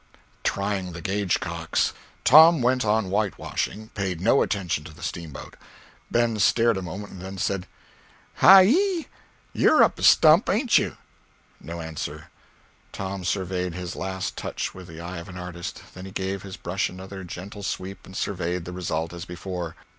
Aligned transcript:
(trying 0.43 0.93
the 0.93 0.99
gauge 1.01 1.39
cocks). 1.39 1.93
Tom 2.23 2.59
went 2.63 2.83
on 2.83 3.11
whitewashing—paid 3.11 4.19
no 4.19 4.41
attention 4.41 4.83
to 4.83 4.91
the 4.91 5.03
steamboat. 5.03 5.55
Ben 6.09 6.39
stared 6.39 6.75
a 6.77 6.81
moment 6.81 7.13
and 7.13 7.21
then 7.21 7.37
said: 7.37 7.67
"Hi 8.37 8.61
Yi! 8.63 9.07
You're 9.53 9.83
up 9.83 9.99
a 9.99 10.01
stump, 10.01 10.49
ain't 10.49 10.79
you!" 10.79 10.97
No 11.59 11.81
answer. 11.81 12.31
Tom 12.91 13.23
surveyed 13.23 13.75
his 13.75 13.95
last 13.95 14.35
touch 14.35 14.73
with 14.73 14.87
the 14.87 14.99
eye 14.99 15.19
of 15.19 15.29
an 15.29 15.37
artist, 15.37 15.83
then 15.93 16.05
he 16.07 16.11
gave 16.11 16.41
his 16.41 16.57
brush 16.57 16.89
another 16.89 17.23
gentle 17.23 17.61
sweep 17.61 18.03
and 18.03 18.17
surveyed 18.17 18.65
the 18.65 18.73
result, 18.73 19.13
as 19.13 19.25
before. 19.25 19.75